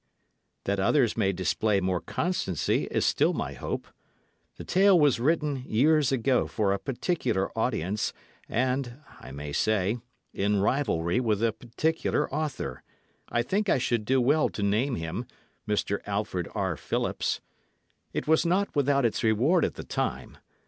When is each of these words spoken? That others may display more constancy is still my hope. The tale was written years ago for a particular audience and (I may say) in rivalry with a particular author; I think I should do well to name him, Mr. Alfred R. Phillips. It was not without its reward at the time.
That 0.63 0.79
others 0.79 1.15
may 1.15 1.31
display 1.31 1.79
more 1.79 2.01
constancy 2.01 2.85
is 2.89 3.05
still 3.05 3.33
my 3.33 3.53
hope. 3.53 3.87
The 4.57 4.63
tale 4.63 4.99
was 4.99 5.19
written 5.19 5.57
years 5.67 6.11
ago 6.11 6.47
for 6.47 6.73
a 6.73 6.79
particular 6.79 7.55
audience 7.55 8.11
and 8.49 8.95
(I 9.19 9.31
may 9.31 9.53
say) 9.53 9.99
in 10.33 10.59
rivalry 10.59 11.19
with 11.19 11.43
a 11.43 11.51
particular 11.53 12.27
author; 12.33 12.81
I 13.29 13.43
think 13.43 13.69
I 13.69 13.77
should 13.77 14.03
do 14.05 14.19
well 14.19 14.49
to 14.49 14.63
name 14.63 14.95
him, 14.95 15.27
Mr. 15.67 15.99
Alfred 16.07 16.47
R. 16.55 16.75
Phillips. 16.77 17.39
It 18.11 18.27
was 18.27 18.43
not 18.43 18.75
without 18.75 19.05
its 19.05 19.21
reward 19.23 19.63
at 19.63 19.75
the 19.75 19.83
time. 19.83 20.39